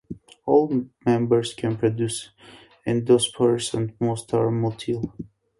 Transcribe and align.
All 0.47 0.87
members 1.05 1.53
can 1.53 1.77
produce 1.77 2.31
endospores 2.87 3.71
and 3.75 3.93
most 3.99 4.33
are 4.33 4.49
motile. 4.49 5.13